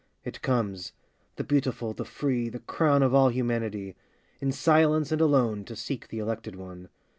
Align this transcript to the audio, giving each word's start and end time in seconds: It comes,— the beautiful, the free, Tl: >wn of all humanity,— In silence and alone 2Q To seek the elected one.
It 0.25 0.41
comes,— 0.41 0.93
the 1.35 1.43
beautiful, 1.43 1.93
the 1.93 2.05
free, 2.05 2.49
Tl: 2.49 2.61
>wn 2.65 3.03
of 3.03 3.13
all 3.13 3.29
humanity,— 3.29 3.95
In 4.41 4.51
silence 4.51 5.11
and 5.11 5.21
alone 5.21 5.61
2Q 5.61 5.65
To 5.67 5.75
seek 5.75 6.07
the 6.07 6.17
elected 6.17 6.55
one. 6.55 6.89